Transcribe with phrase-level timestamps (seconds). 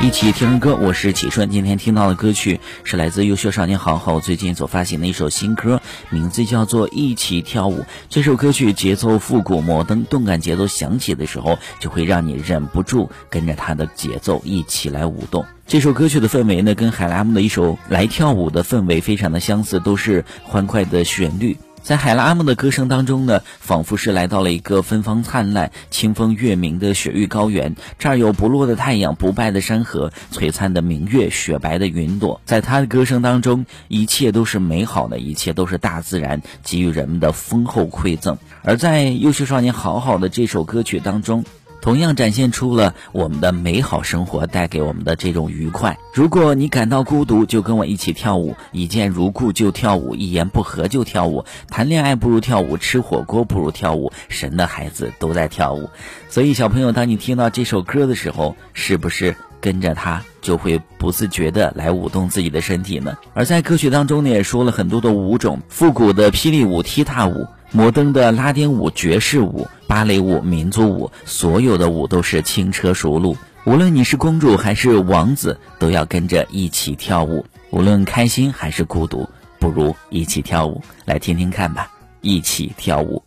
[0.00, 1.50] 一起听歌，我是启顺。
[1.50, 7.80] 今天听到的歌曲是来自优秀少年好好最近所发行的一首新歌，名字叫做《一起跳舞》。
[8.08, 15.44] 这首歌曲节奏复古、摩登，动感节奏响起的时候，就会让你忍不住跟着它的节奏一起来舞动。
[15.66, 21.56] 这首歌曲的氛围呢，跟海拉姆的一首《来跳舞》的氛围非常的相似，都是欢快的旋律。
[21.82, 27.76] 在海拉阿木的歌声当中呢，仿佛是来到了一个芬芳灿烂、清风月明的雪域高原。
[27.98, 32.40] 这儿有不落的太阳、不败的山河、璀璨的明月、雪白的云朵。
[32.44, 38.36] 在他的歌声当中，一切都是美好的，一切都是大自然给予人们的丰厚馈赠。
[38.62, 41.44] 而在《优秀少年好好的》这首歌曲当中。
[41.80, 45.98] 同样展现出了我们的美好生活带给我们的这种愉快。
[46.12, 51.44] 如果你感到孤独，就跟我一起跳舞；一见如故就跳舞；一言不合就跳舞。
[51.68, 54.12] 谈恋爱不如跳舞，吃火锅不如跳舞。
[54.28, 55.88] 神的孩子都在跳舞。
[56.28, 63.16] 所以，小朋友，当你听到这首歌的时候，是不是跟着它就会不自觉的来舞动自己的身体呢？
[63.34, 67.46] 而在歌曲当中呢，也说了很多的舞种：复古的霹雳舞、踢踏舞。
[67.70, 73.36] 摩登的拉丁舞、爵士舞、芭蕾舞、民族舞，所有的舞都是轻车熟路。
[73.64, 77.44] 无论你是公主还是王子，都要跟着一起跳舞。
[77.70, 80.80] 无论开心还是孤独，不如一起跳舞。
[81.04, 81.90] 来听听看吧，
[82.22, 83.22] 一起跳舞。